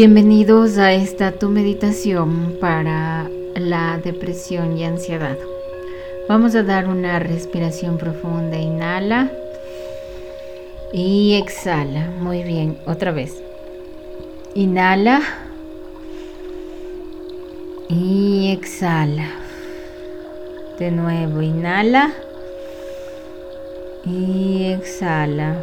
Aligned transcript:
Bienvenidos 0.00 0.78
a 0.78 0.92
esta 0.92 1.32
tu 1.32 1.48
meditación 1.48 2.56
para 2.60 3.28
la 3.56 3.98
depresión 3.98 4.78
y 4.78 4.84
ansiedad. 4.84 5.36
Vamos 6.28 6.54
a 6.54 6.62
dar 6.62 6.86
una 6.86 7.18
respiración 7.18 7.98
profunda. 7.98 8.56
Inhala 8.56 9.28
y 10.92 11.34
exhala. 11.34 12.12
Muy 12.20 12.44
bien, 12.44 12.78
otra 12.86 13.10
vez. 13.10 13.42
Inhala 14.54 15.20
y 17.88 18.52
exhala. 18.52 19.30
De 20.78 20.92
nuevo, 20.92 21.42
inhala 21.42 22.12
y 24.06 24.66
exhala. 24.66 25.56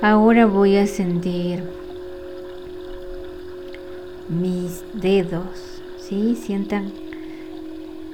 Ahora 0.00 0.46
voy 0.46 0.76
a 0.76 0.86
sentir 0.86 1.60
mis 4.28 4.84
dedos, 4.92 5.80
¿sí? 5.98 6.36
Sientan 6.36 6.92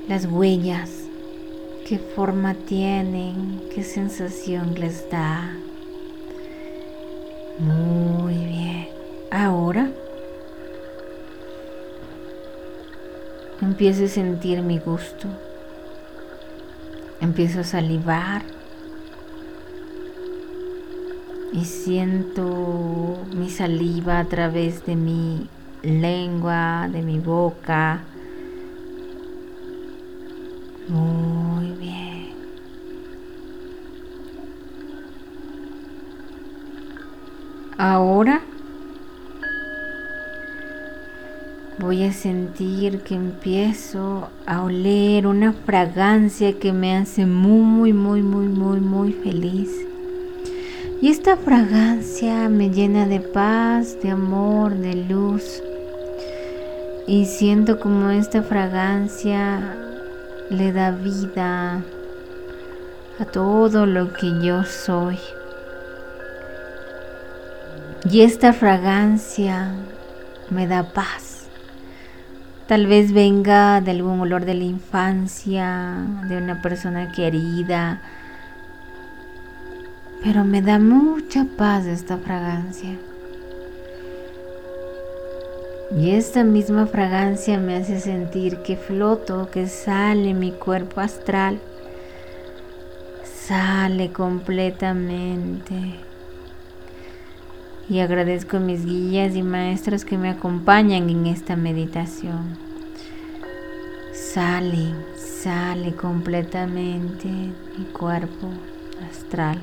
las 0.09 0.25
huellas, 0.25 1.05
qué 1.87 1.99
forma 1.99 2.55
tienen, 2.55 3.61
qué 3.75 3.85
sensación 3.85 4.75
les 4.81 5.11
da. 5.11 5.59
Muy 7.59 8.33
bien. 8.33 8.89
Ahora 9.31 9.91
empiezo 13.61 14.07
a 14.07 14.09
sentir 14.09 14.63
mi 14.63 14.79
gusto. 14.79 15.29
Empiezo 17.21 17.61
a 17.61 17.65
salivar 17.65 18.43
y 21.55 21.67
siento 21.67 23.17
mi 23.33 23.49
saliva 23.49 24.19
a 24.19 24.25
través 24.25 24.85
de 24.87 24.97
mi 24.97 25.47
lengua, 25.85 26.89
de 26.91 27.01
mi 27.01 27.21
boca. 27.21 28.01
Muy 30.89 31.71
bien. 31.79 32.31
Ahora 37.79 38.41
voy 41.79 42.03
a 42.03 42.13
sentir 42.13 43.03
que 43.03 43.15
empiezo 43.15 44.29
a 44.45 44.63
oler 44.65 45.29
una 45.29 45.53
fragancia 45.53 46.59
que 46.59 46.73
me 46.73 46.97
hace 46.97 47.27
muy, 47.27 47.93
muy, 47.93 48.23
muy, 48.23 48.49
muy, 48.49 48.81
muy 48.81 49.13
feliz. 49.13 49.94
Y 51.01 51.11
esta 51.11 51.37
fragancia 51.37 52.49
me 52.49 52.71
llena 52.71 53.07
de 53.07 53.21
paz, 53.21 53.99
de 54.03 54.11
amor, 54.11 54.75
de 54.75 54.95
luz. 54.95 55.63
Y 57.07 57.27
siento 57.27 57.79
como 57.79 58.11
esta 58.11 58.43
fragancia 58.43 59.77
le 60.51 60.73
da 60.73 60.91
vida 60.93 61.83
a 63.19 63.25
todo 63.27 63.87
lo 63.87 64.13
que 64.13 64.41
yo 64.43 64.65
soy. 64.65 65.19
Y 68.11 68.21
esta 68.23 68.53
fragancia 68.53 69.75
me 70.51 70.67
da 70.67 70.93
paz. 70.93 71.49
Tal 72.67 72.87
vez 72.87 73.13
venga 73.13 73.81
de 73.83 73.91
algún 73.91 74.21
olor 74.21 74.47
de 74.47 74.55
la 74.55 74.65
infancia, 74.65 75.99
de 76.29 76.39
una 76.39 76.63
persona 76.63 77.13
querida, 77.13 78.01
pero 80.25 80.43
me 80.43 80.63
da 80.63 80.79
mucha 80.79 81.45
paz 81.45 81.85
esta 81.85 82.17
fragancia. 82.17 82.97
Y 85.95 86.13
esta 86.13 86.43
misma 86.45 86.87
fragancia 86.87 87.59
me 87.59 87.77
hace 87.77 88.01
sentir 88.01 88.57
que 88.63 88.79
floto, 88.79 89.51
que 89.51 89.69
sale 89.69 90.33
mi 90.33 90.51
cuerpo 90.51 91.03
astral, 91.03 91.61
sale 93.23 94.13
completamente. 94.13 95.75
Y 97.91 97.99
agradezco 97.99 98.57
a 98.57 98.61
mis 98.61 98.87
guías 98.87 99.37
y 99.37 99.43
maestros 99.43 100.07
que 100.07 100.17
me 100.17 100.31
acompañan 100.31 101.11
en 101.11 101.27
esta 101.27 101.55
meditación. 101.55 102.57
Sale, 104.15 104.95
sale 105.17 105.95
completamente 105.95 107.29
mi 107.29 107.85
cuerpo 107.93 108.49
astral 109.11 109.59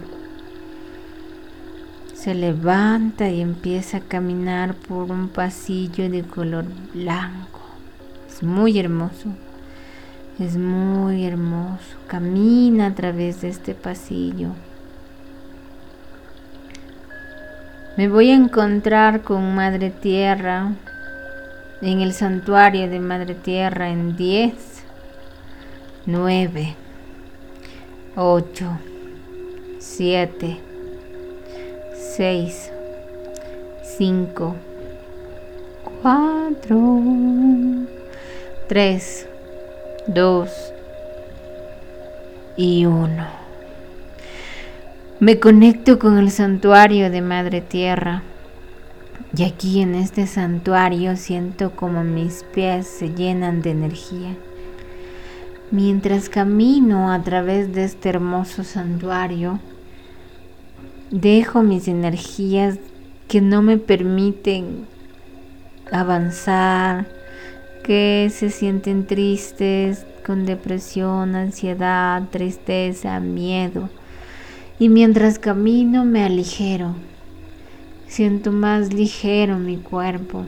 se 2.21 2.35
levanta 2.35 3.29
y 3.29 3.41
empieza 3.41 3.97
a 3.97 4.01
caminar 4.01 4.75
por 4.75 5.09
un 5.09 5.27
pasillo 5.27 6.07
de 6.07 6.21
color 6.21 6.65
blanco. 6.93 7.61
Es 8.29 8.43
muy 8.43 8.77
hermoso. 8.77 9.29
Es 10.37 10.55
muy 10.55 11.25
hermoso. 11.25 11.97
Camina 12.05 12.87
a 12.87 12.93
través 12.93 13.41
de 13.41 13.49
este 13.49 13.73
pasillo. 13.73 14.49
Me 17.97 18.07
voy 18.07 18.29
a 18.29 18.35
encontrar 18.35 19.23
con 19.23 19.55
Madre 19.55 19.89
Tierra 19.89 20.73
en 21.81 22.01
el 22.01 22.13
santuario 22.13 22.87
de 22.87 22.99
Madre 22.99 23.33
Tierra 23.33 23.89
en 23.89 24.15
10, 24.15 24.53
9, 26.05 26.75
8, 28.15 28.79
7, 29.79 30.70
6, 32.17 32.71
5, 33.97 34.55
4, 36.01 36.77
3, 38.67 39.27
2 40.07 40.49
y 42.57 42.85
1. 42.85 43.27
Me 45.21 45.39
conecto 45.39 45.99
con 45.99 46.17
el 46.17 46.31
santuario 46.31 47.09
de 47.09 47.21
Madre 47.21 47.61
Tierra. 47.61 48.23
Y 49.33 49.43
aquí 49.43 49.81
en 49.81 49.95
este 49.95 50.27
santuario 50.27 51.15
siento 51.15 51.71
como 51.71 52.03
mis 52.03 52.43
pies 52.53 52.87
se 52.87 53.15
llenan 53.15 53.61
de 53.61 53.71
energía. 53.71 54.35
Mientras 55.71 56.27
camino 56.27 57.13
a 57.13 57.23
través 57.23 57.73
de 57.73 57.85
este 57.85 58.09
hermoso 58.09 58.65
santuario, 58.65 59.61
Dejo 61.11 61.61
mis 61.61 61.89
energías 61.89 62.79
que 63.27 63.41
no 63.41 63.61
me 63.61 63.77
permiten 63.77 64.87
avanzar, 65.91 67.05
que 67.83 68.31
se 68.33 68.49
sienten 68.49 69.05
tristes, 69.05 70.05
con 70.25 70.45
depresión, 70.45 71.35
ansiedad, 71.35 72.23
tristeza, 72.31 73.19
miedo. 73.19 73.89
Y 74.79 74.87
mientras 74.87 75.37
camino 75.37 76.05
me 76.05 76.23
aligero, 76.23 76.95
siento 78.07 78.53
más 78.53 78.93
ligero 78.93 79.57
mi 79.57 79.77
cuerpo. 79.77 80.45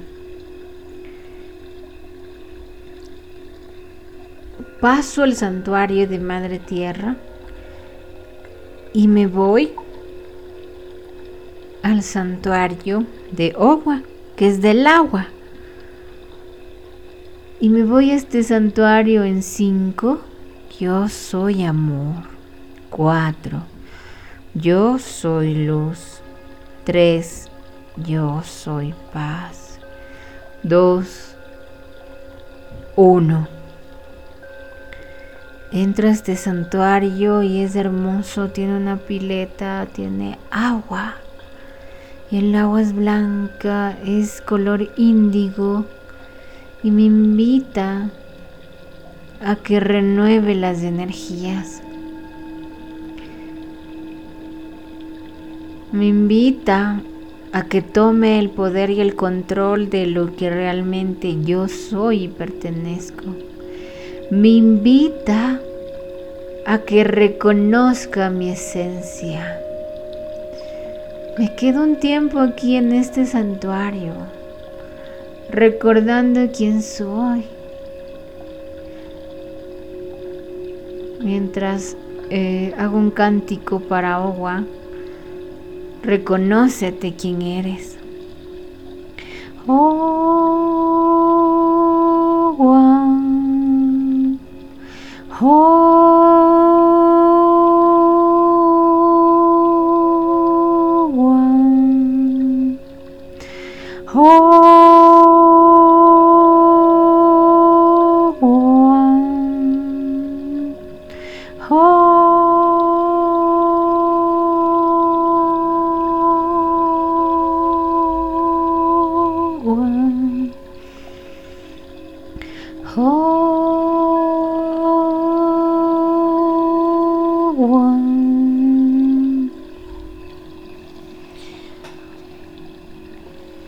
Paso 4.80 5.24
al 5.24 5.36
santuario 5.36 6.08
de 6.08 6.20
Madre 6.20 6.60
Tierra 6.60 7.18
y 8.94 9.10
me 9.10 9.28
voy 9.28 9.72
al 11.84 12.02
santuario 12.02 13.06
de 13.32 13.54
Owa, 13.58 14.02
que 14.36 14.48
es 14.48 14.62
del 14.62 14.88
agua. 14.88 15.28
Y 17.60 17.70
me 17.70 17.84
voy 17.84 18.12
a 18.12 18.16
este 18.16 18.42
santuario 18.42 19.24
en 19.24 19.44
5. 19.44 20.22
Yo 20.80 21.08
soy 21.10 21.64
amor. 21.64 22.24
4. 22.90 23.62
Yo 24.54 24.98
soy 24.98 25.66
luz. 25.66 26.22
3. 26.86 27.50
Yo 27.98 28.42
soy 28.44 28.96
paz. 29.14 29.80
2. 30.64 31.36
1. 32.96 33.48
Entro 35.72 36.08
a 36.08 36.12
este 36.12 36.36
santuario 36.36 37.42
y 37.42 37.62
es 37.62 37.76
hermoso, 37.76 38.50
tiene 38.50 38.78
una 38.78 38.98
pileta, 38.98 39.88
tiene 39.92 40.38
agua 40.52 41.16
el 42.38 42.56
agua 42.56 42.82
es 42.82 42.94
blanca, 42.94 43.96
es 44.06 44.42
color 44.42 44.90
índigo 44.98 45.86
y 46.82 46.90
me 46.90 47.04
invita 47.04 48.10
a 49.46 49.56
que 49.58 49.80
renueve 49.80 50.56
las 50.56 50.82
energías. 50.82 51.84
Me 55.92 56.08
invita 56.08 57.02
a 57.52 57.66
que 57.66 57.84
tome 57.84 58.40
el 58.40 58.50
poder 58.50 58.90
y 58.90 59.00
el 59.00 59.16
control 59.16 59.92
de 59.92 60.08
lo 60.08 60.36
que 60.36 60.50
realmente 60.50 61.38
yo 61.44 61.68
soy 61.68 62.24
y 62.24 62.28
pertenezco. 62.30 63.26
Me 64.32 64.48
invita 64.48 65.62
a 66.66 66.80
que 66.80 67.04
reconozca 67.04 68.32
mi 68.32 68.50
esencia 68.50 69.60
Me 71.36 71.56
quedo 71.56 71.82
un 71.82 71.96
tiempo 71.96 72.40
aquí 72.40 72.76
en 72.76 72.92
este 72.92 73.26
santuario, 73.26 74.14
recordando 75.50 76.42
quién 76.56 76.84
soy. 76.84 77.44
Mientras 81.22 81.98
eh, 82.30 82.76
hago 82.78 83.00
un 83.00 83.10
cántico 83.10 83.80
para 83.80 84.14
agua, 84.18 84.64
reconócete 86.04 87.16
quién 87.16 87.42
eres. 87.42 87.98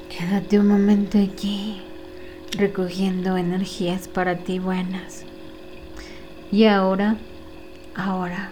Quédate 0.09 0.59
un 0.59 0.67
momento 0.67 1.19
aquí 1.19 1.83
recogiendo 2.57 3.37
energías 3.37 4.07
para 4.07 4.37
ti 4.37 4.57
buenas. 4.57 5.23
Y 6.51 6.65
ahora, 6.65 7.17
ahora, 7.93 8.49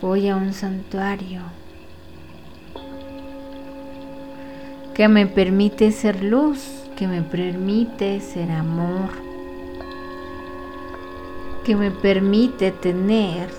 voy 0.00 0.28
a 0.28 0.36
un 0.36 0.52
santuario 0.52 1.42
que 4.94 5.08
me 5.08 5.26
permite 5.26 5.90
ser 5.90 6.22
luz, 6.22 6.84
que 6.96 7.08
me 7.08 7.22
permite 7.22 8.20
ser 8.20 8.52
amor, 8.52 9.27
que 11.68 11.76
me 11.76 11.90
permite 11.90 12.70
tener 12.70 13.50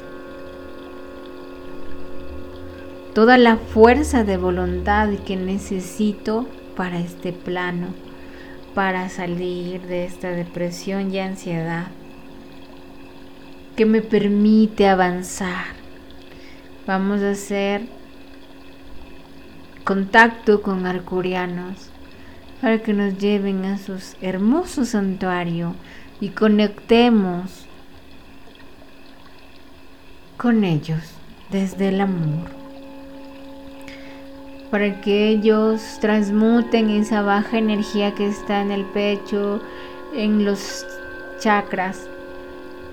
toda 3.14 3.38
la 3.38 3.58
fuerza 3.58 4.24
de 4.24 4.36
voluntad 4.36 5.10
que 5.28 5.36
necesito 5.36 6.48
para 6.76 6.98
este 6.98 7.34
plano, 7.34 7.90
para 8.74 9.10
salir 9.10 9.84
de 9.84 10.06
esta 10.06 10.32
depresión 10.32 11.14
y 11.14 11.20
ansiedad, 11.20 11.90
que 13.76 13.86
me 13.86 14.02
permite 14.02 14.88
avanzar. 14.88 15.68
Vamos 16.88 17.22
a 17.22 17.30
hacer 17.30 17.84
contacto 19.84 20.64
con 20.64 20.88
arcurianos 20.88 21.92
para 22.60 22.82
que 22.82 22.94
nos 22.94 23.20
lleven 23.20 23.66
a 23.66 23.78
su 23.78 24.00
hermoso 24.20 24.84
santuario 24.84 25.76
y 26.20 26.30
conectemos 26.30 27.69
con 30.40 30.64
ellos 30.64 31.02
desde 31.52 31.90
el 31.90 32.00
amor 32.00 32.60
para 34.72 35.02
que 35.02 35.28
ellos 35.28 35.98
transmuten 36.00 36.90
esa 36.90 37.22
baja 37.22 37.58
energía 37.58 38.16
que 38.16 38.28
está 38.28 38.62
en 38.62 38.72
el 38.72 38.86
pecho, 38.86 39.60
en 40.16 40.46
los 40.46 40.86
chakras 41.40 42.08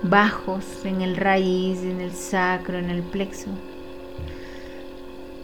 bajos, 0.03 0.85
en 0.85 1.01
el 1.01 1.15
raíz, 1.15 1.79
en 1.83 2.01
el 2.01 2.11
sacro, 2.11 2.77
en 2.77 2.89
el 2.89 3.01
plexo. 3.01 3.49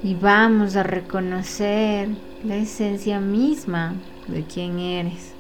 Y 0.03 0.15
vamos 0.15 0.75
a 0.75 0.83
reconocer 0.83 2.09
la 2.44 2.57
esencia 2.57 3.19
misma 3.19 3.95
de 4.27 4.44
quién 4.44 4.79
eres. 4.79 5.33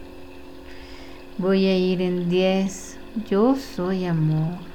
Voy 1.37 1.65
a 1.65 1.77
ir 1.77 2.01
en 2.01 2.29
10. 2.29 2.97
Yo 3.29 3.55
soy 3.55 4.05
amor. 4.05 4.72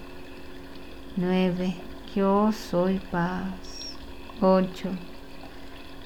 9. 1.18 1.74
Yo 2.14 2.52
soy 2.52 3.00
paz. 3.10 3.96
8. 4.40 4.88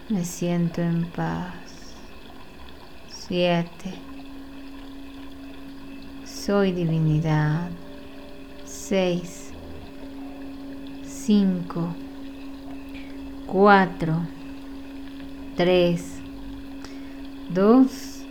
Me 0.09 0.25
siento 0.25 0.81
en 0.81 1.05
paz. 1.05 1.53
7. 3.11 3.69
Soy 6.25 6.73
divinidad. 6.73 7.69
6. 8.65 9.53
5. 11.05 11.95
4. 13.49 14.27
3. 15.57 16.21
2. 17.51 18.25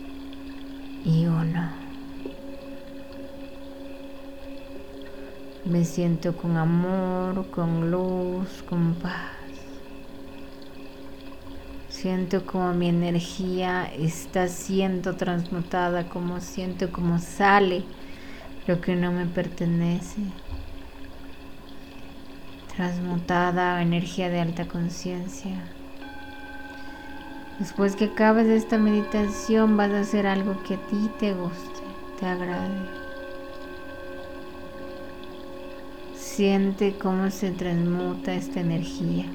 Y 1.04 1.26
1. 1.26 1.81
Me 5.72 5.86
siento 5.86 6.36
con 6.36 6.58
amor, 6.58 7.46
con 7.50 7.90
luz, 7.90 8.62
con 8.68 8.92
paz. 8.92 9.30
Siento 11.88 12.44
como 12.44 12.74
mi 12.74 12.90
energía 12.90 13.90
está 13.98 14.48
siendo 14.48 15.16
transmutada, 15.16 16.10
como 16.10 16.40
siento 16.40 16.92
como 16.92 17.18
sale 17.18 17.84
lo 18.66 18.82
que 18.82 18.96
no 18.96 19.12
me 19.12 19.24
pertenece. 19.24 20.20
Transmutada 22.76 23.78
a 23.78 23.82
energía 23.82 24.28
de 24.28 24.40
alta 24.40 24.68
conciencia. 24.68 25.56
Después 27.58 27.96
que 27.96 28.06
acabes 28.12 28.46
esta 28.46 28.76
meditación 28.76 29.78
vas 29.78 29.90
a 29.92 30.00
hacer 30.00 30.26
algo 30.26 30.62
que 30.64 30.74
a 30.74 30.86
ti 30.88 31.10
te 31.18 31.32
guste, 31.32 31.80
te 32.20 32.26
agrade. 32.26 33.01
Siente 36.34 36.94
cómo 36.98 37.30
se 37.30 37.50
transmuta 37.50 38.32
esta 38.32 38.60
energía. 38.60 39.26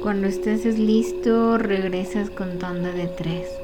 Cuando 0.00 0.28
estés 0.28 0.78
listo, 0.78 1.58
regresas 1.58 2.30
contando 2.30 2.92
de 2.92 3.08
tres. 3.08 3.61